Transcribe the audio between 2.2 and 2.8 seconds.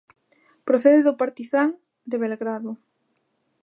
Belgrado.